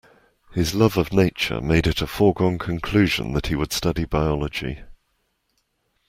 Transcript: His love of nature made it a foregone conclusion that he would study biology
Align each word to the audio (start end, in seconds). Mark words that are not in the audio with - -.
His 0.51 0.73
love 0.73 0.97
of 0.97 1.13
nature 1.13 1.61
made 1.61 1.85
it 1.85 2.01
a 2.01 2.07
foregone 2.07 2.57
conclusion 2.57 3.33
that 3.33 3.45
he 3.45 3.55
would 3.55 3.71
study 3.71 4.03
biology 4.03 4.81